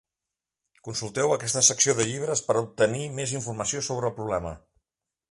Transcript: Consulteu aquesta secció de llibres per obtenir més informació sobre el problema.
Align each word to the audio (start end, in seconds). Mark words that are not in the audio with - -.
Consulteu 0.85 1.33
aquesta 1.33 1.61
secció 1.67 1.93
de 1.99 2.05
llibres 2.11 2.41
per 2.47 2.55
obtenir 2.61 3.03
més 3.19 3.35
informació 3.41 3.83
sobre 3.89 4.09
el 4.11 4.15
problema. 4.21 4.55